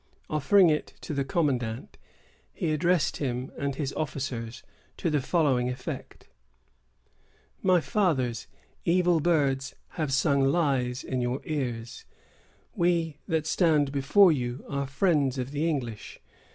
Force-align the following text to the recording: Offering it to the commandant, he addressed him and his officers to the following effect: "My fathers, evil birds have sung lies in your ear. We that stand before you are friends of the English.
Offering 0.31 0.71
it 0.71 0.95
to 1.01 1.13
the 1.13 1.23
commandant, 1.23 1.95
he 2.51 2.71
addressed 2.71 3.17
him 3.17 3.51
and 3.55 3.75
his 3.75 3.93
officers 3.93 4.63
to 4.97 5.11
the 5.11 5.21
following 5.21 5.69
effect: 5.69 6.27
"My 7.61 7.81
fathers, 7.81 8.47
evil 8.83 9.19
birds 9.19 9.75
have 9.89 10.11
sung 10.11 10.43
lies 10.43 11.03
in 11.03 11.21
your 11.21 11.39
ear. 11.45 11.85
We 12.73 13.19
that 13.27 13.45
stand 13.45 13.91
before 13.91 14.31
you 14.31 14.65
are 14.67 14.87
friends 14.87 15.37
of 15.37 15.51
the 15.51 15.69
English. 15.69 16.19